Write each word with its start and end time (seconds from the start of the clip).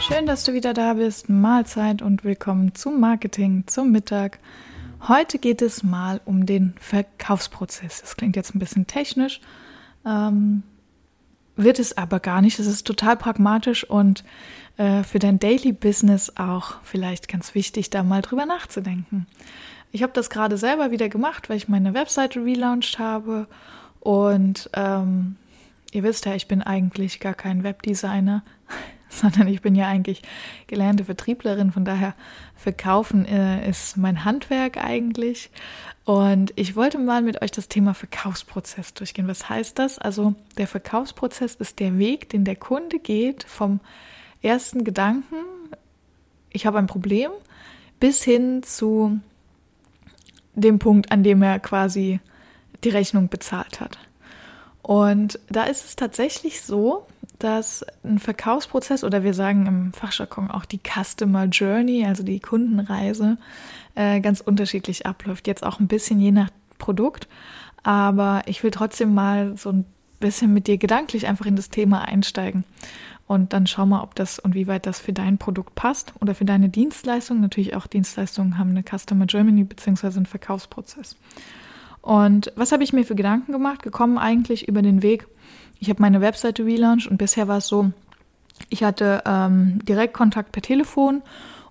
Schön, 0.00 0.26
dass 0.26 0.44
du 0.44 0.52
wieder 0.52 0.74
da 0.74 0.94
bist. 0.94 1.28
Mahlzeit 1.28 2.02
und 2.02 2.24
willkommen 2.24 2.74
zum 2.74 3.00
Marketing 3.00 3.64
zum 3.66 3.90
Mittag. 3.90 4.38
Heute 5.06 5.38
geht 5.38 5.62
es 5.62 5.82
mal 5.82 6.20
um 6.24 6.46
den 6.46 6.74
Verkaufsprozess. 6.78 8.00
Das 8.00 8.16
klingt 8.16 8.36
jetzt 8.36 8.54
ein 8.54 8.58
bisschen 8.58 8.86
technisch, 8.86 9.40
ähm, 10.06 10.62
wird 11.56 11.78
es 11.78 11.96
aber 11.96 12.20
gar 12.20 12.42
nicht. 12.42 12.58
Es 12.58 12.66
ist 12.66 12.86
total 12.86 13.16
pragmatisch 13.16 13.84
und 13.84 14.24
äh, 14.76 15.02
für 15.02 15.18
dein 15.18 15.38
Daily 15.38 15.72
Business 15.72 16.32
auch 16.36 16.76
vielleicht 16.82 17.28
ganz 17.28 17.54
wichtig, 17.54 17.90
da 17.90 18.02
mal 18.02 18.22
drüber 18.22 18.46
nachzudenken. 18.46 19.26
Ich 19.92 20.02
habe 20.02 20.12
das 20.12 20.28
gerade 20.28 20.56
selber 20.56 20.90
wieder 20.90 21.08
gemacht, 21.08 21.48
weil 21.48 21.56
ich 21.56 21.68
meine 21.68 21.94
Webseite 21.94 22.44
relaunched 22.44 22.98
habe. 22.98 23.46
Und 24.00 24.68
ähm, 24.74 25.36
ihr 25.92 26.02
wisst 26.02 26.26
ja, 26.26 26.34
ich 26.34 26.48
bin 26.48 26.62
eigentlich 26.62 27.20
gar 27.20 27.34
kein 27.34 27.62
Webdesigner, 27.62 28.42
sondern 29.20 29.48
ich 29.48 29.62
bin 29.62 29.74
ja 29.74 29.86
eigentlich 29.86 30.22
gelernte 30.66 31.04
Vertrieblerin. 31.04 31.72
Von 31.72 31.84
daher 31.84 32.14
verkaufen 32.56 33.26
äh, 33.26 33.68
ist 33.68 33.96
mein 33.96 34.24
Handwerk 34.24 34.76
eigentlich. 34.76 35.50
Und 36.04 36.52
ich 36.56 36.76
wollte 36.76 36.98
mal 36.98 37.22
mit 37.22 37.42
euch 37.42 37.50
das 37.50 37.68
Thema 37.68 37.94
Verkaufsprozess 37.94 38.94
durchgehen. 38.94 39.28
Was 39.28 39.48
heißt 39.48 39.78
das? 39.78 39.98
Also 39.98 40.34
der 40.58 40.66
Verkaufsprozess 40.66 41.54
ist 41.54 41.80
der 41.80 41.98
Weg, 41.98 42.28
den 42.28 42.44
der 42.44 42.56
Kunde 42.56 42.98
geht 42.98 43.44
vom 43.44 43.80
ersten 44.42 44.84
Gedanken, 44.84 45.36
ich 46.50 46.66
habe 46.66 46.78
ein 46.78 46.86
Problem, 46.86 47.30
bis 47.98 48.22
hin 48.22 48.62
zu 48.62 49.18
dem 50.54 50.78
Punkt, 50.78 51.10
an 51.10 51.24
dem 51.24 51.42
er 51.42 51.58
quasi 51.58 52.20
die 52.84 52.90
Rechnung 52.90 53.28
bezahlt 53.28 53.80
hat. 53.80 53.98
Und 54.82 55.40
da 55.48 55.64
ist 55.64 55.84
es 55.84 55.96
tatsächlich 55.96 56.62
so, 56.62 57.06
dass 57.38 57.84
ein 58.04 58.18
Verkaufsprozess 58.18 59.04
oder 59.04 59.24
wir 59.24 59.34
sagen 59.34 59.66
im 59.66 59.92
Fachjargon 59.92 60.50
auch 60.50 60.64
die 60.64 60.80
Customer 60.80 61.44
Journey, 61.44 62.06
also 62.06 62.22
die 62.22 62.40
Kundenreise, 62.40 63.38
äh, 63.94 64.20
ganz 64.20 64.40
unterschiedlich 64.40 65.06
abläuft. 65.06 65.46
Jetzt 65.46 65.64
auch 65.64 65.80
ein 65.80 65.88
bisschen 65.88 66.20
je 66.20 66.32
nach 66.32 66.50
Produkt, 66.78 67.28
aber 67.82 68.42
ich 68.46 68.62
will 68.62 68.70
trotzdem 68.70 69.14
mal 69.14 69.56
so 69.56 69.70
ein 69.70 69.84
bisschen 70.20 70.54
mit 70.54 70.66
dir 70.66 70.78
gedanklich 70.78 71.26
einfach 71.26 71.46
in 71.46 71.56
das 71.56 71.70
Thema 71.70 72.02
einsteigen. 72.02 72.64
Und 73.26 73.52
dann 73.54 73.66
schau 73.66 73.86
mal, 73.86 74.02
ob 74.02 74.14
das 74.14 74.38
und 74.38 74.54
wie 74.54 74.66
weit 74.66 74.86
das 74.86 75.00
für 75.00 75.14
dein 75.14 75.38
Produkt 75.38 75.74
passt 75.74 76.12
oder 76.20 76.34
für 76.34 76.44
deine 76.44 76.68
Dienstleistung. 76.68 77.40
Natürlich 77.40 77.74
auch 77.74 77.86
Dienstleistungen 77.86 78.58
haben 78.58 78.70
eine 78.70 78.82
Customer 78.82 79.26
Germany 79.26 79.64
beziehungsweise 79.64 80.18
einen 80.18 80.26
Verkaufsprozess. 80.26 81.16
Und 82.02 82.52
was 82.54 82.70
habe 82.70 82.84
ich 82.84 82.92
mir 82.92 83.04
für 83.04 83.14
Gedanken 83.14 83.52
gemacht? 83.52 83.82
Gekommen 83.82 84.18
eigentlich 84.18 84.68
über 84.68 84.82
den 84.82 85.02
Weg. 85.02 85.26
Ich 85.84 85.90
habe 85.90 86.00
meine 86.00 86.22
Webseite 86.22 86.64
relaunched 86.64 87.10
und 87.10 87.18
bisher 87.18 87.46
war 87.46 87.58
es 87.58 87.66
so, 87.66 87.90
ich 88.70 88.82
hatte 88.82 89.22
ähm, 89.26 89.80
Direktkontakt 89.84 90.50
per 90.50 90.62
Telefon 90.62 91.20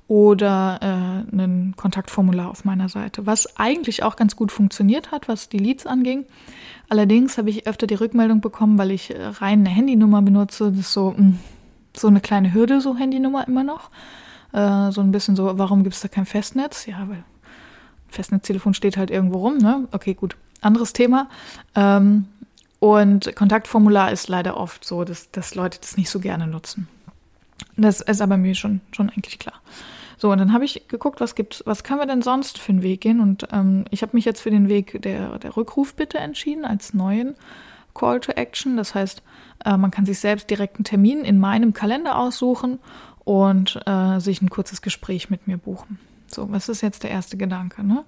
oder 0.07 0.77
äh, 0.83 1.35
ein 1.35 1.73
Kontaktformular 1.75 2.51
auf 2.51 2.63
meiner 2.63 2.89
Seite, 2.89 3.25
was 3.25 3.57
eigentlich 3.57 4.03
auch 4.03 4.15
ganz 4.15 4.35
gut 4.35 4.51
funktioniert 4.51 5.11
hat, 5.11 5.27
was 5.27 5.49
die 5.49 5.57
Leads 5.57 5.87
anging. 5.87 6.25
Allerdings 6.89 7.39
habe 7.39 7.49
ich 7.49 7.65
öfter 7.65 7.87
die 7.87 7.95
Rückmeldung 7.95 8.39
bekommen, 8.39 8.77
weil 8.77 8.91
ich 8.91 9.15
äh, 9.15 9.19
rein 9.19 9.61
eine 9.61 9.69
Handynummer 9.69 10.21
benutze. 10.21 10.69
Das 10.69 10.81
ist 10.81 10.93
so, 10.93 11.09
mh, 11.09 11.17
hm, 11.17 11.39
so 11.97 12.07
eine 12.07 12.21
kleine 12.21 12.53
Hürde, 12.53 12.81
so 12.81 12.95
Handynummer 12.95 13.47
immer 13.47 13.63
noch. 13.63 13.89
Äh, 14.51 14.91
so 14.91 15.01
ein 15.01 15.11
bisschen 15.11 15.35
so, 15.35 15.57
warum 15.57 15.81
gibt 15.81 15.95
es 15.95 16.01
da 16.01 16.07
kein 16.07 16.27
Festnetz? 16.27 16.85
Ja, 16.85 17.09
weil 17.09 17.23
Festnetztelefon 18.09 18.75
steht 18.75 18.95
halt 18.95 19.09
irgendwo 19.09 19.39
rum, 19.39 19.57
ne? 19.57 19.87
Okay, 19.91 20.13
gut. 20.13 20.35
Anderes 20.61 20.93
Thema. 20.93 21.29
Ähm, 21.73 22.27
und 22.83 23.33
Kontaktformular 23.37 24.11
ist 24.11 24.27
leider 24.27 24.57
oft 24.57 24.83
so, 24.83 25.05
dass, 25.05 25.31
dass 25.31 25.55
Leute 25.55 25.79
das 25.79 25.95
nicht 25.95 26.09
so 26.09 26.19
gerne 26.19 26.47
nutzen. 26.47 26.89
Das 27.77 28.01
ist 28.01 28.21
aber 28.21 28.35
mir 28.35 28.55
schon, 28.55 28.81
schon 28.91 29.09
eigentlich 29.09 29.39
klar. 29.39 29.61
So, 30.17 30.29
und 30.29 30.37
dann 30.37 30.51
habe 30.51 30.65
ich 30.65 30.89
geguckt, 30.89 31.21
was 31.21 31.33
gibt's, 31.35 31.63
was 31.65 31.85
können 31.85 32.01
wir 32.01 32.07
denn 32.07 32.21
sonst 32.21 32.57
für 32.57 32.73
einen 32.73 32.83
Weg 32.83 32.99
gehen? 32.99 33.21
Und 33.21 33.47
ähm, 33.53 33.85
ich 33.89 34.01
habe 34.01 34.17
mich 34.17 34.25
jetzt 34.25 34.41
für 34.41 34.51
den 34.51 34.67
Weg 34.67 35.01
der, 35.01 35.39
der 35.39 35.55
Rückrufbitte 35.55 36.17
entschieden 36.17 36.65
als 36.65 36.93
neuen 36.93 37.35
Call 37.93 38.19
to 38.19 38.33
Action. 38.33 38.75
Das 38.75 38.93
heißt, 38.93 39.23
äh, 39.63 39.77
man 39.77 39.89
kann 39.89 40.05
sich 40.05 40.19
selbst 40.19 40.49
direkt 40.49 40.75
einen 40.75 40.83
Termin 40.83 41.23
in 41.23 41.39
meinem 41.39 41.71
Kalender 41.71 42.17
aussuchen 42.17 42.79
und 43.23 43.79
äh, 43.85 44.19
sich 44.19 44.41
ein 44.41 44.49
kurzes 44.49 44.81
Gespräch 44.81 45.29
mit 45.29 45.47
mir 45.47 45.57
buchen. 45.57 45.99
So, 46.33 46.51
was 46.51 46.69
ist 46.69 46.81
jetzt 46.81 47.03
der 47.03 47.11
erste 47.11 47.37
Gedanke? 47.37 47.83
Ne? 47.83 48.03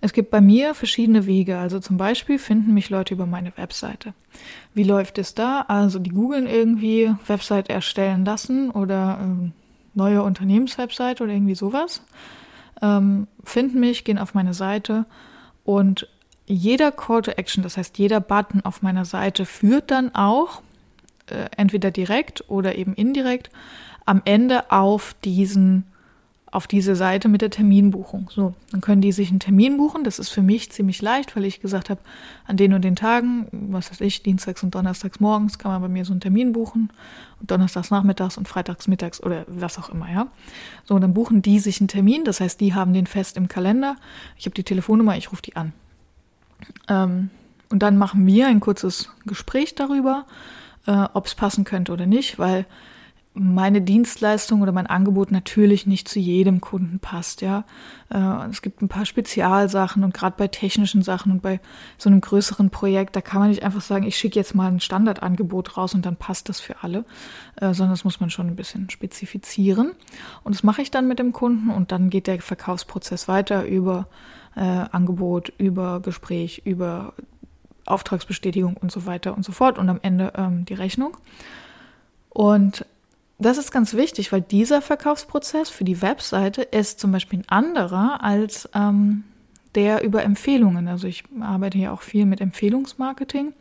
Es 0.00 0.12
gibt 0.12 0.30
bei 0.30 0.40
mir 0.40 0.74
verschiedene 0.74 1.26
Wege. 1.26 1.58
Also 1.58 1.80
zum 1.80 1.96
Beispiel 1.96 2.38
finden 2.38 2.74
mich 2.74 2.90
Leute 2.90 3.14
über 3.14 3.26
meine 3.26 3.56
Webseite. 3.56 4.14
Wie 4.74 4.84
läuft 4.84 5.18
es 5.18 5.34
da? 5.34 5.62
Also 5.68 5.98
die 5.98 6.10
googeln 6.10 6.46
irgendwie 6.46 7.14
Website 7.26 7.70
erstellen 7.70 8.24
lassen 8.24 8.70
oder 8.70 9.18
ähm, 9.20 9.52
neue 9.94 10.22
Unternehmenswebsite 10.22 11.22
oder 11.22 11.32
irgendwie 11.32 11.54
sowas, 11.54 12.02
ähm, 12.82 13.26
finden 13.42 13.80
mich, 13.80 14.04
gehen 14.04 14.18
auf 14.18 14.34
meine 14.34 14.54
Seite 14.54 15.06
und 15.64 16.08
jeder 16.46 16.92
Call 16.92 17.22
to 17.22 17.32
Action, 17.32 17.64
das 17.64 17.76
heißt 17.76 17.98
jeder 17.98 18.20
Button 18.20 18.60
auf 18.60 18.82
meiner 18.82 19.04
Seite 19.04 19.46
führt 19.46 19.90
dann 19.90 20.14
auch 20.14 20.62
äh, 21.26 21.46
entweder 21.56 21.90
direkt 21.90 22.48
oder 22.48 22.76
eben 22.76 22.94
indirekt 22.94 23.50
am 24.04 24.22
Ende 24.24 24.70
auf 24.70 25.16
diesen 25.24 25.86
auf 26.56 26.66
diese 26.66 26.96
Seite 26.96 27.28
mit 27.28 27.42
der 27.42 27.50
Terminbuchung. 27.50 28.30
So, 28.34 28.54
dann 28.70 28.80
können 28.80 29.02
die 29.02 29.12
sich 29.12 29.28
einen 29.28 29.40
Termin 29.40 29.76
buchen. 29.76 30.04
Das 30.04 30.18
ist 30.18 30.30
für 30.30 30.40
mich 30.40 30.72
ziemlich 30.72 31.02
leicht, 31.02 31.36
weil 31.36 31.44
ich 31.44 31.60
gesagt 31.60 31.90
habe, 31.90 32.00
an 32.46 32.56
den 32.56 32.72
und 32.72 32.82
den 32.82 32.96
Tagen, 32.96 33.46
was 33.52 33.90
weiß 33.90 34.00
ich, 34.00 34.22
Dienstags 34.22 34.62
und 34.62 34.74
Donnerstags 34.74 35.20
morgens 35.20 35.58
kann 35.58 35.70
man 35.70 35.82
bei 35.82 35.88
mir 35.88 36.06
so 36.06 36.14
einen 36.14 36.22
Termin 36.22 36.54
buchen 36.54 36.90
und 37.40 37.50
Donnerstags 37.50 37.90
nachmittags 37.90 38.38
und 38.38 38.48
Freitags 38.48 38.88
mittags 38.88 39.22
oder 39.22 39.44
was 39.48 39.78
auch 39.78 39.90
immer, 39.90 40.10
ja. 40.10 40.28
So, 40.86 40.94
und 40.94 41.02
dann 41.02 41.12
buchen 41.12 41.42
die 41.42 41.58
sich 41.58 41.78
einen 41.78 41.88
Termin. 41.88 42.24
Das 42.24 42.40
heißt, 42.40 42.58
die 42.58 42.72
haben 42.72 42.94
den 42.94 43.06
fest 43.06 43.36
im 43.36 43.48
Kalender. 43.48 43.96
Ich 44.38 44.46
habe 44.46 44.54
die 44.54 44.64
Telefonnummer, 44.64 45.14
ich 45.18 45.30
rufe 45.32 45.42
die 45.42 45.56
an. 45.56 45.74
Ähm, 46.88 47.28
und 47.68 47.82
dann 47.82 47.98
machen 47.98 48.26
wir 48.26 48.46
ein 48.46 48.60
kurzes 48.60 49.10
Gespräch 49.26 49.74
darüber, 49.74 50.24
äh, 50.86 51.04
ob 51.12 51.26
es 51.26 51.34
passen 51.34 51.64
könnte 51.64 51.92
oder 51.92 52.06
nicht, 52.06 52.38
weil 52.38 52.64
meine 53.38 53.82
Dienstleistung 53.82 54.62
oder 54.62 54.72
mein 54.72 54.86
Angebot 54.86 55.30
natürlich 55.30 55.86
nicht 55.86 56.08
zu 56.08 56.18
jedem 56.18 56.60
Kunden 56.60 56.98
passt, 56.98 57.42
ja. 57.42 57.64
Äh, 58.08 58.48
es 58.50 58.62
gibt 58.62 58.82
ein 58.82 58.88
paar 58.88 59.06
Spezialsachen 59.06 60.04
und 60.04 60.14
gerade 60.14 60.36
bei 60.38 60.48
technischen 60.48 61.02
Sachen 61.02 61.32
und 61.32 61.42
bei 61.42 61.60
so 61.98 62.08
einem 62.08 62.20
größeren 62.20 62.70
Projekt, 62.70 63.14
da 63.14 63.20
kann 63.20 63.40
man 63.40 63.50
nicht 63.50 63.62
einfach 63.62 63.82
sagen, 63.82 64.06
ich 64.06 64.16
schicke 64.16 64.38
jetzt 64.38 64.54
mal 64.54 64.68
ein 64.68 64.80
Standardangebot 64.80 65.76
raus 65.76 65.94
und 65.94 66.06
dann 66.06 66.16
passt 66.16 66.48
das 66.48 66.60
für 66.60 66.82
alle, 66.82 67.04
äh, 67.56 67.74
sondern 67.74 67.90
das 67.90 68.04
muss 68.04 68.20
man 68.20 68.30
schon 68.30 68.46
ein 68.46 68.56
bisschen 68.56 68.90
spezifizieren. 68.90 69.92
Und 70.42 70.54
das 70.54 70.62
mache 70.62 70.82
ich 70.82 70.90
dann 70.90 71.06
mit 71.06 71.18
dem 71.18 71.32
Kunden 71.32 71.70
und 71.70 71.92
dann 71.92 72.10
geht 72.10 72.26
der 72.26 72.40
Verkaufsprozess 72.40 73.28
weiter 73.28 73.66
über 73.66 74.08
äh, 74.56 74.60
Angebot, 74.60 75.52
über 75.58 76.00
Gespräch, 76.00 76.62
über 76.64 77.12
Auftragsbestätigung 77.84 78.76
und 78.76 78.90
so 78.90 79.06
weiter 79.06 79.36
und 79.36 79.44
so 79.44 79.52
fort 79.52 79.78
und 79.78 79.88
am 79.88 80.00
Ende 80.02 80.32
ähm, 80.36 80.64
die 80.64 80.74
Rechnung. 80.74 81.16
Und 82.30 82.84
das 83.38 83.58
ist 83.58 83.70
ganz 83.70 83.94
wichtig, 83.94 84.32
weil 84.32 84.40
dieser 84.40 84.80
Verkaufsprozess 84.80 85.68
für 85.68 85.84
die 85.84 86.00
Webseite 86.00 86.62
ist 86.62 87.00
zum 87.00 87.12
Beispiel 87.12 87.40
ein 87.40 87.48
anderer 87.48 88.22
als 88.22 88.68
ähm, 88.74 89.24
der 89.74 90.02
über 90.02 90.22
Empfehlungen. 90.22 90.88
Also 90.88 91.06
ich 91.06 91.24
arbeite 91.40 91.78
ja 91.78 91.92
auch 91.92 92.02
viel 92.02 92.24
mit 92.24 92.40
Empfehlungsmarketing. 92.40 93.52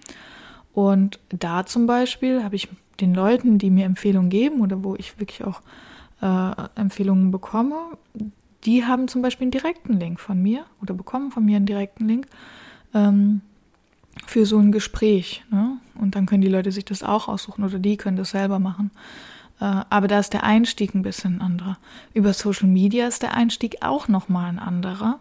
Und 0.73 1.19
da 1.29 1.65
zum 1.65 1.87
Beispiel 1.87 2.43
habe 2.43 2.55
ich 2.55 2.69
den 2.99 3.13
Leuten, 3.13 3.57
die 3.57 3.69
mir 3.69 3.85
Empfehlungen 3.85 4.29
geben 4.29 4.61
oder 4.61 4.83
wo 4.83 4.95
ich 4.95 5.19
wirklich 5.19 5.43
auch 5.43 5.61
äh, 6.21 6.79
Empfehlungen 6.79 7.31
bekomme, 7.31 7.75
die 8.63 8.85
haben 8.85 9.07
zum 9.07 9.21
Beispiel 9.21 9.45
einen 9.45 9.51
direkten 9.51 9.99
Link 9.99 10.19
von 10.19 10.41
mir 10.41 10.65
oder 10.81 10.93
bekommen 10.93 11.31
von 11.31 11.45
mir 11.45 11.57
einen 11.57 11.65
direkten 11.65 12.07
Link 12.07 12.27
ähm, 12.93 13.41
für 14.25 14.45
so 14.45 14.57
ein 14.57 14.71
Gespräch. 14.71 15.43
Ne? 15.51 15.77
Und 15.99 16.15
dann 16.15 16.25
können 16.25 16.41
die 16.41 16.47
Leute 16.47 16.71
sich 16.71 16.85
das 16.85 17.03
auch 17.03 17.27
aussuchen 17.27 17.63
oder 17.63 17.77
die 17.77 17.97
können 17.97 18.17
das 18.17 18.31
selber 18.31 18.59
machen. 18.59 18.91
Äh, 19.59 19.81
aber 19.89 20.07
da 20.07 20.19
ist 20.19 20.33
der 20.33 20.43
Einstieg 20.43 20.93
ein 20.93 21.01
bisschen 21.01 21.41
anderer. 21.41 21.77
Über 22.13 22.33
Social 22.33 22.67
Media 22.67 23.07
ist 23.07 23.23
der 23.23 23.33
Einstieg 23.33 23.77
auch 23.81 24.07
nochmal 24.07 24.49
ein 24.49 24.59
anderer. 24.59 25.19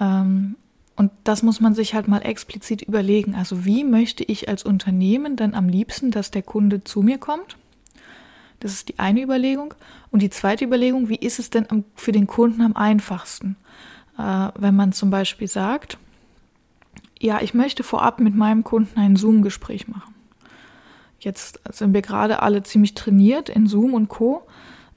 Ähm, 0.00 0.56
und 0.94 1.10
das 1.24 1.42
muss 1.42 1.60
man 1.60 1.74
sich 1.74 1.94
halt 1.94 2.08
mal 2.08 2.20
explizit 2.20 2.82
überlegen. 2.82 3.34
Also 3.34 3.64
wie 3.64 3.84
möchte 3.84 4.24
ich 4.24 4.48
als 4.48 4.64
Unternehmen 4.64 5.36
denn 5.36 5.54
am 5.54 5.68
liebsten, 5.68 6.10
dass 6.10 6.30
der 6.30 6.42
Kunde 6.42 6.84
zu 6.84 7.02
mir 7.02 7.18
kommt? 7.18 7.56
Das 8.60 8.72
ist 8.72 8.88
die 8.88 8.98
eine 8.98 9.22
Überlegung. 9.22 9.74
Und 10.10 10.22
die 10.22 10.30
zweite 10.30 10.64
Überlegung, 10.64 11.10
wie 11.10 11.16
ist 11.16 11.38
es 11.38 11.50
denn 11.50 11.84
für 11.94 12.12
den 12.12 12.26
Kunden 12.26 12.62
am 12.62 12.74
einfachsten? 12.74 13.56
Äh, 14.18 14.48
wenn 14.54 14.74
man 14.74 14.92
zum 14.92 15.10
Beispiel 15.10 15.48
sagt, 15.48 15.98
ja, 17.20 17.40
ich 17.40 17.54
möchte 17.54 17.82
vorab 17.82 18.20
mit 18.20 18.34
meinem 18.34 18.64
Kunden 18.64 18.98
ein 18.98 19.16
Zoom-Gespräch 19.16 19.88
machen. 19.88 20.15
Jetzt 21.26 21.58
sind 21.72 21.92
wir 21.92 22.02
gerade 22.02 22.40
alle 22.40 22.62
ziemlich 22.62 22.94
trainiert 22.94 23.48
in 23.48 23.66
Zoom 23.66 23.94
und 23.94 24.08
Co. 24.08 24.46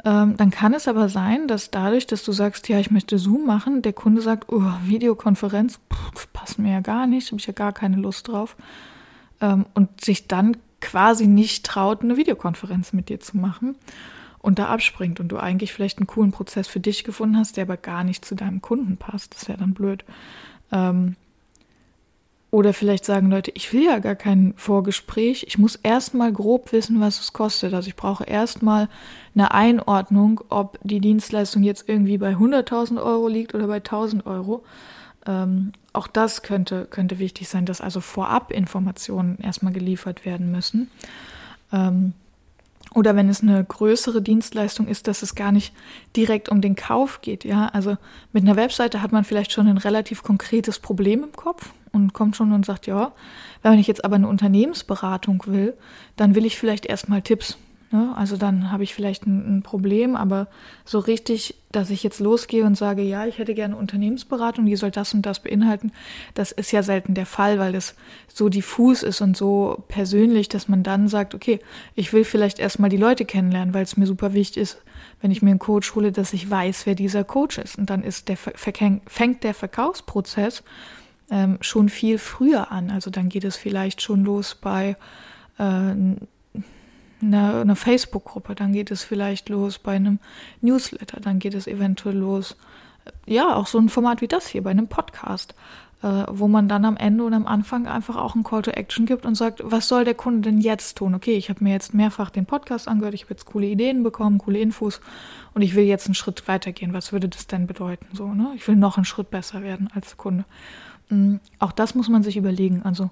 Ähm, 0.05 0.37
dann 0.37 0.51
kann 0.51 0.75
es 0.75 0.87
aber 0.87 1.09
sein, 1.09 1.47
dass 1.47 1.71
dadurch, 1.71 2.05
dass 2.05 2.23
du 2.23 2.31
sagst, 2.31 2.69
ja, 2.69 2.79
ich 2.79 2.91
möchte 2.91 3.17
Zoom 3.17 3.47
machen, 3.47 3.81
der 3.81 3.93
Kunde 3.93 4.21
sagt, 4.21 4.47
oh, 4.49 4.61
Videokonferenz, 4.85 5.79
pff, 5.91 6.31
passt 6.31 6.59
mir 6.59 6.71
ja 6.71 6.81
gar 6.81 7.07
nicht, 7.07 7.31
habe 7.31 7.39
ich 7.39 7.47
ja 7.47 7.53
gar 7.53 7.73
keine 7.73 7.95
Lust 7.95 8.27
drauf. 8.27 8.55
Ähm, 9.41 9.65
und 9.73 10.01
sich 10.01 10.27
dann 10.27 10.55
quasi 10.81 11.25
nicht 11.25 11.65
traut, 11.65 12.03
eine 12.03 12.15
Videokonferenz 12.15 12.93
mit 12.93 13.09
dir 13.09 13.19
zu 13.19 13.35
machen 13.35 13.75
und 14.37 14.59
da 14.59 14.67
abspringt 14.67 15.19
und 15.19 15.29
du 15.29 15.37
eigentlich 15.37 15.73
vielleicht 15.73 15.97
einen 15.97 16.05
coolen 16.05 16.31
Prozess 16.31 16.67
für 16.67 16.79
dich 16.79 17.03
gefunden 17.03 17.37
hast, 17.37 17.57
der 17.57 17.63
aber 17.63 17.75
gar 17.77 18.03
nicht 18.03 18.23
zu 18.23 18.35
deinem 18.35 18.61
Kunden 18.61 18.97
passt. 18.97 19.33
Das 19.33 19.47
wäre 19.47 19.57
dann 19.57 19.73
blöd. 19.73 20.05
Ähm, 20.71 21.15
oder 22.51 22.73
vielleicht 22.73 23.05
sagen 23.05 23.29
Leute, 23.29 23.51
ich 23.53 23.71
will 23.73 23.83
ja 23.83 23.99
gar 23.99 24.15
kein 24.15 24.53
Vorgespräch. 24.57 25.45
Ich 25.47 25.59
muss 25.59 25.75
erstmal 25.75 26.33
grob 26.33 26.71
wissen, 26.71 26.99
was 26.99 27.19
es 27.19 27.31
kostet. 27.31 27.73
Also 27.73 27.87
ich 27.89 27.95
brauche 27.95 28.23
erstmal 28.23 28.89
eine 29.35 29.53
Einordnung, 29.53 30.41
ob 30.49 30.79
die 30.83 30.99
Dienstleistung 30.99 31.61
jetzt 31.61 31.87
irgendwie 31.87 32.17
bei 32.17 32.33
100.000 32.33 33.01
Euro 33.01 33.27
liegt 33.27 33.53
oder 33.53 33.67
bei 33.67 33.77
1.000 33.77 34.25
Euro. 34.25 34.63
Ähm, 35.27 35.73
auch 35.93 36.07
das 36.07 36.41
könnte, 36.41 36.85
könnte 36.89 37.19
wichtig 37.19 37.47
sein, 37.49 37.65
dass 37.67 37.81
also 37.81 38.01
vorab 38.01 38.51
Informationen 38.51 39.37
erstmal 39.39 39.73
geliefert 39.73 40.25
werden 40.25 40.51
müssen. 40.51 40.89
Ähm, 41.71 42.13
oder 42.93 43.15
wenn 43.15 43.29
es 43.29 43.41
eine 43.41 43.63
größere 43.63 44.21
Dienstleistung 44.21 44.87
ist, 44.87 45.07
dass 45.07 45.21
es 45.21 45.35
gar 45.35 45.51
nicht 45.51 45.73
direkt 46.15 46.49
um 46.49 46.61
den 46.61 46.75
Kauf 46.75 47.21
geht. 47.21 47.43
Ja, 47.45 47.67
also 47.67 47.97
mit 48.33 48.43
einer 48.43 48.55
Webseite 48.55 49.01
hat 49.01 49.11
man 49.11 49.23
vielleicht 49.23 49.51
schon 49.51 49.67
ein 49.67 49.77
relativ 49.77 50.23
konkretes 50.23 50.79
Problem 50.79 51.23
im 51.23 51.31
Kopf 51.31 51.71
und 51.91 52.13
kommt 52.13 52.35
schon 52.35 52.51
und 52.51 52.65
sagt, 52.65 52.87
ja, 52.87 53.13
wenn 53.61 53.79
ich 53.79 53.87
jetzt 53.87 54.03
aber 54.05 54.15
eine 54.15 54.27
Unternehmensberatung 54.27 55.43
will, 55.45 55.75
dann 56.15 56.35
will 56.35 56.45
ich 56.45 56.57
vielleicht 56.57 56.85
erstmal 56.85 57.21
Tipps. 57.21 57.57
Ne? 57.91 58.13
Also 58.15 58.37
dann 58.37 58.71
habe 58.71 58.83
ich 58.83 58.93
vielleicht 58.93 59.25
ein, 59.25 59.57
ein, 59.57 59.63
Problem, 59.63 60.15
aber 60.15 60.47
so 60.85 60.99
richtig, 60.99 61.55
dass 61.71 61.89
ich 61.89 62.03
jetzt 62.03 62.19
losgehe 62.19 62.63
und 62.65 62.75
sage, 62.75 63.01
ja, 63.01 63.25
ich 63.25 63.39
hätte 63.39 63.55
gerne 63.55 63.75
Unternehmensberatung, 63.75 64.65
die 64.65 64.75
soll 64.75 64.91
das 64.91 65.13
und 65.15 65.25
das 65.25 65.39
beinhalten, 65.39 65.91
das 66.35 66.51
ist 66.51 66.71
ja 66.71 66.83
selten 66.83 67.15
der 67.15 67.25
Fall, 67.25 67.57
weil 67.57 67.73
das 67.73 67.95
so 68.27 68.47
diffus 68.47 69.01
ist 69.01 69.21
und 69.21 69.35
so 69.35 69.83
persönlich, 69.87 70.49
dass 70.49 70.67
man 70.67 70.83
dann 70.83 71.07
sagt, 71.07 71.33
okay, 71.33 71.59
ich 71.95 72.13
will 72.13 72.25
vielleicht 72.25 72.59
erstmal 72.59 72.91
die 72.91 72.97
Leute 72.97 73.25
kennenlernen, 73.25 73.73
weil 73.73 73.83
es 73.83 73.97
mir 73.97 74.05
super 74.05 74.33
wichtig 74.33 74.61
ist, 74.61 74.81
wenn 75.21 75.31
ich 75.31 75.41
mir 75.41 75.49
einen 75.49 75.59
Coach 75.59 75.95
hole, 75.95 76.11
dass 76.11 76.33
ich 76.33 76.49
weiß, 76.49 76.85
wer 76.85 76.95
dieser 76.95 77.23
Coach 77.23 77.57
ist. 77.57 77.77
Und 77.77 77.89
dann 77.89 78.03
ist 78.03 78.29
der, 78.29 78.37
fängt 78.37 79.43
der 79.43 79.53
Verkaufsprozess 79.55 80.63
ähm, 81.31 81.57
schon 81.61 81.89
viel 81.89 82.19
früher 82.19 82.71
an. 82.71 82.91
Also 82.91 83.09
dann 83.09 83.29
geht 83.29 83.43
es 83.43 83.55
vielleicht 83.55 84.01
schon 84.01 84.23
los 84.23 84.55
bei 84.55 84.95
äh, 85.57 85.95
einer, 87.21 87.61
einer 87.61 87.75
Facebook-Gruppe, 87.75 88.55
dann 88.55 88.73
geht 88.73 88.91
es 88.91 89.03
vielleicht 89.03 89.49
los 89.49 89.79
bei 89.79 89.95
einem 89.95 90.19
Newsletter, 90.61 91.19
dann 91.19 91.39
geht 91.39 91.53
es 91.53 91.67
eventuell 91.67 92.17
los, 92.17 92.55
äh, 93.05 93.33
ja, 93.33 93.55
auch 93.55 93.67
so 93.67 93.77
ein 93.77 93.89
Format 93.89 94.21
wie 94.21 94.27
das 94.27 94.47
hier, 94.47 94.63
bei 94.63 94.71
einem 94.71 94.87
Podcast, 94.87 95.55
äh, 96.01 96.23
wo 96.29 96.47
man 96.47 96.69
dann 96.69 96.85
am 96.85 96.97
Ende 96.97 97.23
und 97.25 97.33
am 97.33 97.45
Anfang 97.45 97.87
einfach 97.87 98.15
auch 98.15 98.35
ein 98.35 98.43
Call 98.43 98.61
to 98.61 98.71
Action 98.71 99.05
gibt 99.05 99.25
und 99.25 99.35
sagt, 99.35 99.61
was 99.63 99.87
soll 99.87 100.05
der 100.05 100.13
Kunde 100.13 100.49
denn 100.49 100.61
jetzt 100.61 100.97
tun? 100.97 101.13
Okay, 101.13 101.35
ich 101.35 101.49
habe 101.49 101.63
mir 101.63 101.73
jetzt 101.73 101.93
mehrfach 101.93 102.29
den 102.29 102.45
Podcast 102.45 102.87
angehört, 102.87 103.13
ich 103.13 103.23
habe 103.23 103.33
jetzt 103.33 103.45
coole 103.45 103.67
Ideen 103.67 104.03
bekommen, 104.03 104.37
coole 104.37 104.59
Infos 104.59 105.01
und 105.53 105.61
ich 105.61 105.75
will 105.75 105.83
jetzt 105.83 106.07
einen 106.07 106.15
Schritt 106.15 106.47
weitergehen. 106.47 106.93
Was 106.93 107.11
würde 107.11 107.27
das 107.27 107.47
denn 107.47 107.67
bedeuten? 107.67 108.05
So, 108.13 108.33
ne? 108.33 108.53
Ich 108.55 108.67
will 108.67 108.75
noch 108.75 108.97
einen 108.97 109.05
Schritt 109.05 109.29
besser 109.29 109.61
werden 109.61 109.89
als 109.93 110.15
Kunde. 110.15 110.45
Mm, 111.09 111.35
auch 111.57 111.71
das 111.71 111.95
muss 111.95 112.07
man 112.07 112.23
sich 112.23 112.37
überlegen. 112.37 112.81
Also, 112.83 113.09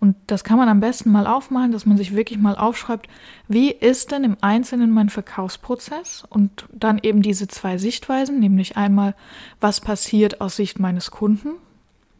und 0.00 0.14
das 0.28 0.44
kann 0.44 0.58
man 0.58 0.68
am 0.68 0.80
besten 0.80 1.10
mal 1.10 1.26
aufmalen, 1.26 1.72
dass 1.72 1.84
man 1.84 1.96
sich 1.96 2.14
wirklich 2.14 2.38
mal 2.38 2.56
aufschreibt, 2.56 3.08
wie 3.48 3.72
ist 3.72 4.12
denn 4.12 4.22
im 4.22 4.36
Einzelnen 4.40 4.90
mein 4.90 5.08
Verkaufsprozess 5.08 6.24
und 6.28 6.68
dann 6.72 6.98
eben 7.02 7.20
diese 7.20 7.48
zwei 7.48 7.78
Sichtweisen, 7.78 8.38
nämlich 8.38 8.76
einmal, 8.76 9.16
was 9.60 9.80
passiert 9.80 10.40
aus 10.40 10.56
Sicht 10.56 10.78
meines 10.78 11.10
Kunden. 11.10 11.50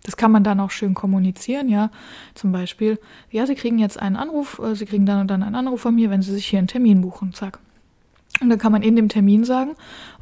Das 0.02 0.16
kann 0.16 0.32
man 0.32 0.42
dann 0.42 0.58
auch 0.58 0.70
schön 0.70 0.94
kommunizieren, 0.94 1.68
ja. 1.68 1.90
Zum 2.34 2.50
Beispiel, 2.50 2.98
ja, 3.30 3.46
Sie 3.46 3.54
kriegen 3.54 3.78
jetzt 3.78 4.00
einen 4.00 4.16
Anruf, 4.16 4.58
äh, 4.58 4.74
Sie 4.74 4.86
kriegen 4.86 5.06
dann 5.06 5.20
und 5.20 5.28
dann 5.28 5.42
einen 5.42 5.54
Anruf 5.54 5.82
von 5.82 5.94
mir, 5.94 6.10
wenn 6.10 6.22
Sie 6.22 6.32
sich 6.32 6.46
hier 6.46 6.58
einen 6.58 6.68
Termin 6.68 7.02
buchen, 7.02 7.32
zack. 7.32 7.60
Und 8.40 8.48
dann 8.48 8.58
kann 8.58 8.72
man 8.72 8.82
in 8.82 8.96
dem 8.96 9.08
Termin 9.08 9.44
sagen, 9.44 9.74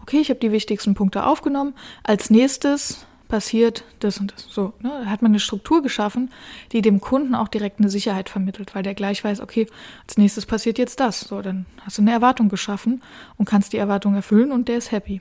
okay, 0.03 0.19
ich 0.19 0.31
habe 0.31 0.41
die 0.41 0.53
wichtigsten 0.53 0.95
Punkte 0.95 1.25
aufgenommen. 1.25 1.75
Als 2.03 2.31
nächstes 2.31 3.07
passiert 3.29 3.85
das 4.01 4.19
und 4.19 4.33
das. 4.33 4.47
So, 4.49 4.73
ne? 4.81 4.91
Da 5.05 5.11
hat 5.11 5.23
man 5.23 5.33
eine 5.33 5.41
Struktur 5.41 5.83
geschaffen, 5.83 6.31
die 6.73 6.83
dem 6.83 7.01
Kunden 7.01 7.35
auch 7.35 7.49
direkt 7.49 7.81
eine 7.81 7.89
Sicherheit 7.89 8.29
vermittelt, 8.29 8.75
weil 8.75 8.83
der 8.83 8.95
gleich 8.95 9.23
weiß, 9.25 9.41
okay, 9.41 9.67
als 10.07 10.17
nächstes 10.17 10.47
passiert 10.47 10.79
jetzt 10.79 11.01
das. 11.01 11.21
So, 11.21 11.43
dann 11.43 11.67
hast 11.85 11.99
du 11.99 12.03
eine 12.03 12.13
Erwartung 12.13 12.49
geschaffen 12.49 13.03
und 13.37 13.47
kannst 13.47 13.73
die 13.73 13.79
Erwartung 13.79 14.15
erfüllen 14.15 14.53
und 14.53 14.69
der 14.69 14.79
ist 14.79 14.93
happy. 14.93 15.21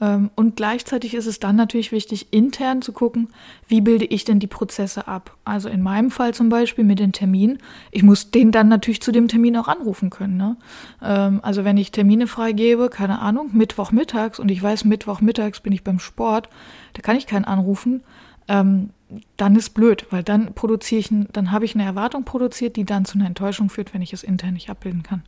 Ähm, 0.00 0.30
und 0.34 0.56
gleichzeitig 0.56 1.14
ist 1.14 1.26
es 1.26 1.38
dann 1.40 1.56
natürlich 1.56 1.92
wichtig, 1.92 2.32
intern 2.32 2.82
zu 2.82 2.92
gucken, 2.92 3.28
wie 3.68 3.80
bilde 3.80 4.04
ich 4.04 4.24
denn 4.24 4.40
die 4.40 4.46
Prozesse 4.46 5.06
ab. 5.06 5.36
Also 5.44 5.68
in 5.68 5.82
meinem 5.82 6.10
Fall 6.10 6.34
zum 6.34 6.48
Beispiel 6.48 6.84
mit 6.84 6.98
den 6.98 7.12
Terminen. 7.12 7.58
Ich 7.90 8.02
muss 8.02 8.30
den 8.30 8.52
dann 8.52 8.68
natürlich 8.68 9.02
zu 9.02 9.12
dem 9.12 9.28
Termin 9.28 9.56
auch 9.56 9.68
anrufen 9.68 10.10
können. 10.10 10.36
Ne? 10.36 10.56
Ähm, 11.02 11.40
also 11.42 11.64
wenn 11.64 11.76
ich 11.76 11.92
Termine 11.92 12.26
freigebe, 12.26 12.88
keine 12.88 13.20
Ahnung, 13.20 13.50
Mittwochmittags 13.52 14.38
und 14.38 14.50
ich 14.50 14.62
weiß, 14.62 14.84
Mittwochmittags 14.84 15.60
bin 15.60 15.72
ich 15.72 15.84
beim 15.84 15.98
Sport, 15.98 16.48
da 16.94 17.02
kann 17.02 17.16
ich 17.16 17.26
keinen 17.26 17.44
anrufen. 17.44 18.02
Ähm, 18.48 18.90
dann 19.36 19.54
ist 19.54 19.70
blöd, 19.70 20.06
weil 20.10 20.22
dann 20.22 20.54
produziere 20.54 20.98
ich, 20.98 21.10
dann 21.32 21.52
habe 21.52 21.64
ich 21.64 21.74
eine 21.74 21.84
Erwartung 21.84 22.24
produziert, 22.24 22.76
die 22.76 22.84
dann 22.84 23.04
zu 23.04 23.16
einer 23.16 23.26
Enttäuschung 23.26 23.70
führt, 23.70 23.94
wenn 23.94 24.02
ich 24.02 24.12
es 24.12 24.24
intern 24.24 24.54
nicht 24.54 24.70
abbilden 24.70 25.04
kann. 25.04 25.22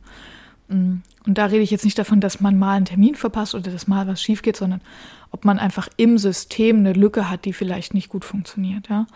Mm. 0.67 0.97
Und 1.25 1.37
da 1.37 1.45
rede 1.45 1.63
ich 1.63 1.71
jetzt 1.71 1.85
nicht 1.85 1.99
davon, 1.99 2.21
dass 2.21 2.39
man 2.39 2.57
mal 2.57 2.75
einen 2.75 2.85
Termin 2.85 3.15
verpasst 3.15 3.53
oder 3.53 3.71
dass 3.71 3.87
mal 3.87 4.07
was 4.07 4.21
schief 4.21 4.41
geht, 4.41 4.55
sondern 4.55 4.81
ob 5.31 5.43
man 5.43 5.59
einfach 5.59 5.89
im 5.97 6.17
System 6.17 6.77
eine 6.77 6.93
Lücke 6.93 7.29
hat, 7.29 7.45
die 7.45 7.53
vielleicht 7.53 7.93
nicht 7.93 8.09
gut 8.09 8.23
funktioniert. 8.23 8.87
Ja? 8.89 9.07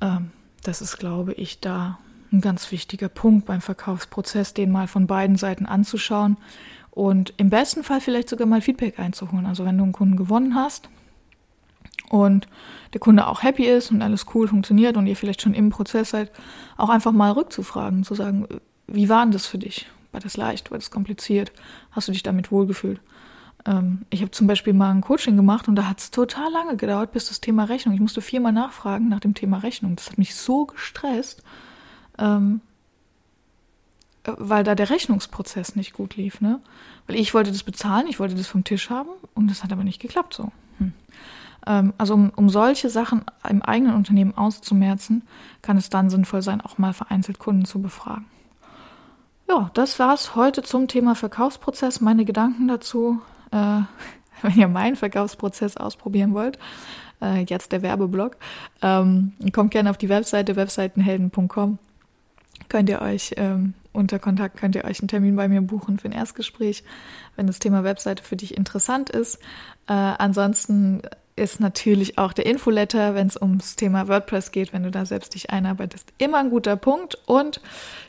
Ähm, 0.00 0.30
das 0.62 0.82
ist, 0.82 0.98
glaube 0.98 1.32
ich, 1.32 1.60
da 1.60 1.98
ein 2.32 2.40
ganz 2.40 2.70
wichtiger 2.72 3.08
Punkt 3.08 3.46
beim 3.46 3.60
Verkaufsprozess, 3.60 4.54
den 4.54 4.70
mal 4.70 4.86
von 4.86 5.06
beiden 5.06 5.36
Seiten 5.36 5.66
anzuschauen 5.66 6.36
und 6.90 7.32
im 7.36 7.50
besten 7.50 7.82
Fall 7.84 8.00
vielleicht 8.00 8.28
sogar 8.28 8.46
mal 8.46 8.60
Feedback 8.60 8.98
einzuholen. 8.98 9.46
Also 9.46 9.64
wenn 9.64 9.78
du 9.78 9.84
einen 9.84 9.92
Kunden 9.92 10.16
gewonnen 10.16 10.54
hast 10.54 10.88
und 12.08 12.48
der 12.92 13.00
Kunde 13.00 13.26
auch 13.26 13.42
happy 13.42 13.64
ist 13.64 13.90
und 13.90 14.02
alles 14.02 14.26
cool 14.34 14.48
funktioniert 14.48 14.96
und 14.96 15.06
ihr 15.06 15.16
vielleicht 15.16 15.42
schon 15.42 15.54
im 15.54 15.70
Prozess 15.70 16.10
seid, 16.10 16.30
auch 16.76 16.88
einfach 16.88 17.12
mal 17.12 17.32
rückzufragen, 17.32 18.04
zu 18.04 18.14
sagen, 18.14 18.46
wie 18.86 19.08
war 19.08 19.24
denn 19.24 19.32
das 19.32 19.46
für 19.46 19.58
dich? 19.58 19.86
War 20.14 20.20
das 20.20 20.36
leicht? 20.36 20.70
War 20.70 20.78
das 20.78 20.92
kompliziert? 20.92 21.50
Hast 21.90 22.06
du 22.06 22.12
dich 22.12 22.22
damit 22.22 22.52
wohlgefühlt? 22.52 23.00
Ähm, 23.66 24.06
ich 24.10 24.20
habe 24.20 24.30
zum 24.30 24.46
Beispiel 24.46 24.72
mal 24.72 24.92
ein 24.92 25.00
Coaching 25.00 25.34
gemacht 25.34 25.66
und 25.66 25.74
da 25.74 25.88
hat 25.88 25.98
es 25.98 26.12
total 26.12 26.52
lange 26.52 26.76
gedauert, 26.76 27.10
bis 27.10 27.26
das 27.26 27.40
Thema 27.40 27.64
Rechnung. 27.64 27.94
Ich 27.94 28.00
musste 28.00 28.20
viermal 28.20 28.52
nachfragen 28.52 29.08
nach 29.08 29.18
dem 29.18 29.34
Thema 29.34 29.58
Rechnung. 29.58 29.96
Das 29.96 30.10
hat 30.10 30.16
mich 30.16 30.36
so 30.36 30.66
gestresst, 30.66 31.42
ähm, 32.16 32.60
weil 34.22 34.62
da 34.62 34.76
der 34.76 34.88
Rechnungsprozess 34.88 35.74
nicht 35.74 35.94
gut 35.94 36.14
lief. 36.14 36.40
Ne? 36.40 36.60
Weil 37.08 37.16
ich 37.16 37.34
wollte 37.34 37.50
das 37.50 37.64
bezahlen, 37.64 38.06
ich 38.06 38.20
wollte 38.20 38.36
das 38.36 38.46
vom 38.46 38.62
Tisch 38.62 38.90
haben 38.90 39.10
und 39.34 39.50
das 39.50 39.64
hat 39.64 39.72
aber 39.72 39.82
nicht 39.82 40.00
geklappt 40.00 40.34
so. 40.34 40.52
Hm. 40.78 40.92
Ähm, 41.66 41.92
also 41.98 42.14
um, 42.14 42.30
um 42.36 42.48
solche 42.50 42.88
Sachen 42.88 43.24
im 43.48 43.62
eigenen 43.62 43.96
Unternehmen 43.96 44.36
auszumerzen, 44.36 45.22
kann 45.60 45.76
es 45.76 45.90
dann 45.90 46.08
sinnvoll 46.08 46.42
sein, 46.42 46.60
auch 46.60 46.78
mal 46.78 46.92
vereinzelt 46.92 47.40
Kunden 47.40 47.64
zu 47.64 47.82
befragen. 47.82 48.26
Ja, 49.48 49.70
das 49.74 49.98
war's 49.98 50.34
heute 50.34 50.62
zum 50.62 50.88
Thema 50.88 51.14
Verkaufsprozess. 51.14 52.00
Meine 52.00 52.24
Gedanken 52.24 52.68
dazu. 52.68 53.20
Äh, 53.50 53.82
wenn 54.42 54.58
ihr 54.58 54.68
meinen 54.68 54.96
Verkaufsprozess 54.96 55.76
ausprobieren 55.76 56.34
wollt, 56.34 56.58
äh, 57.22 57.44
jetzt 57.44 57.72
der 57.72 57.82
Werbeblock, 57.82 58.36
ähm, 58.82 59.32
kommt 59.52 59.70
gerne 59.70 59.90
auf 59.90 59.96
die 59.96 60.08
Webseite 60.08 60.56
webseitenhelden.com. 60.56 61.78
Könnt 62.68 62.88
ihr 62.88 63.00
euch 63.00 63.34
ähm, 63.36 63.74
unter 63.92 64.18
Kontakt 64.18 64.56
könnt 64.56 64.74
ihr 64.74 64.84
euch 64.84 65.00
einen 65.00 65.08
Termin 65.08 65.36
bei 65.36 65.48
mir 65.48 65.62
buchen 65.62 65.98
für 65.98 66.08
ein 66.08 66.12
Erstgespräch, 66.12 66.82
wenn 67.36 67.46
das 67.46 67.60
Thema 67.60 67.84
Webseite 67.84 68.22
für 68.22 68.36
dich 68.36 68.56
interessant 68.56 69.08
ist. 69.08 69.36
Äh, 69.86 69.92
ansonsten 69.92 71.02
ist 71.36 71.58
natürlich 71.60 72.18
auch 72.18 72.32
der 72.32 72.46
Infoletter, 72.46 73.14
wenn 73.14 73.26
es 73.26 73.40
ums 73.40 73.76
Thema 73.76 74.08
WordPress 74.08 74.52
geht, 74.52 74.72
wenn 74.72 74.84
du 74.84 74.90
da 74.90 75.04
selbst 75.04 75.34
dich 75.34 75.50
einarbeitest, 75.50 76.12
immer 76.18 76.38
ein 76.38 76.50
guter 76.50 76.76
Punkt. 76.76 77.18
Und 77.26 77.60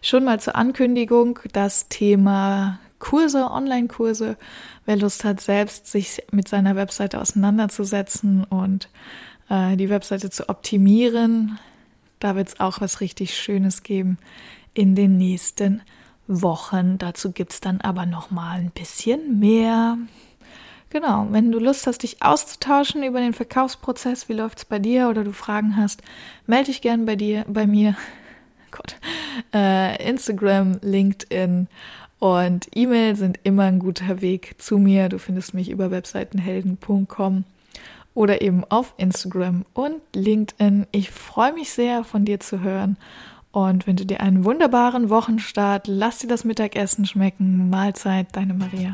schon 0.02 0.24
mal 0.24 0.40
zur 0.40 0.56
Ankündigung, 0.56 1.40
das 1.52 1.88
Thema 1.88 2.80
Kurse, 3.00 3.50
Online-Kurse. 3.50 4.38
Wer 4.86 4.96
Lust 4.98 5.24
hat, 5.24 5.42
selbst 5.42 5.88
sich 5.88 6.24
mit 6.32 6.48
seiner 6.48 6.76
Webseite 6.76 7.20
auseinanderzusetzen 7.20 8.44
und 8.44 8.90
äh, 9.50 9.76
die 9.76 9.90
Webseite 9.90 10.30
zu 10.30 10.50
optimieren, 10.50 11.60
da 12.20 12.36
wird 12.36 12.50
es 12.50 12.60
auch 12.60 12.82
was 12.82 13.02
richtig 13.02 13.38
Schönes 13.38 13.84
geben 13.84 14.18
in 14.74 14.96
den 14.96 15.18
nächsten 15.18 15.82
Wochen. 16.28 16.98
Dazu 16.98 17.32
gibt 17.32 17.54
es 17.54 17.62
dann 17.62 17.82
aber 17.82 18.06
noch 18.06 18.32
mal 18.32 18.60
ein 18.60 18.72
bisschen 18.72 19.40
mehr. 19.40 19.98
Genau, 20.90 21.28
wenn 21.32 21.52
du 21.52 21.60
Lust 21.60 21.88
hast, 21.88 22.04
dich 22.04 22.22
auszutauschen 22.22 23.04
über 23.04 23.20
den 23.20 23.34
Verkaufsprozess, 23.34 24.30
wie 24.30 24.34
läuft 24.34 24.60
es 24.60 24.66
bei 24.66 24.80
dir 24.80 25.10
oder 25.10 25.24
du 25.24 25.34
Fragen 25.34 25.76
hast, 25.76 26.02
melde 26.48 26.68
dich 26.68 26.82
gern 26.82 27.06
bei 27.06 27.16
dir, 27.16 27.44
bei 27.48 27.68
mir. 27.68 27.96
Gott. 28.72 28.96
Äh, 29.54 30.02
Instagram, 30.08 30.80
LinkedIn 30.82 31.68
und 32.20 32.68
E-Mail 32.74 33.16
sind 33.16 33.40
immer 33.44 33.64
ein 33.64 33.80
guter 33.80 34.22
Weg 34.22 34.56
zu 34.58 34.78
mir. 34.78 35.10
Du 35.10 35.20
findest 35.20 35.54
mich 35.54 35.70
über 35.70 35.92
webseitenhelden.com 35.92 37.44
oder 38.14 38.42
eben 38.42 38.64
auf 38.70 38.94
Instagram 38.98 39.66
und 39.74 40.02
LinkedIn. 40.14 40.88
Ich 40.92 41.12
freue 41.12 41.54
mich 41.54 41.72
sehr, 41.72 42.04
von 42.04 42.26
dir 42.26 42.40
zu 42.40 42.62
hören 42.62 42.98
und 43.52 43.88
wünsche 43.88 44.06
dir 44.06 44.22
einen 44.22 44.44
wunderbaren 44.44 45.10
Wochenstart. 45.10 45.88
Lass 45.88 46.20
dir 46.20 46.28
das 46.28 46.44
Mittagessen 46.44 47.06
schmecken. 47.06 47.70
Mahlzeit, 47.70 48.28
deine 48.34 48.54
Maria. 48.54 48.94